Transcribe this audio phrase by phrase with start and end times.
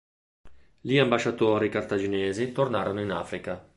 [0.81, 3.69] Gli ambasciatori cartaginesi tornarono in Africa.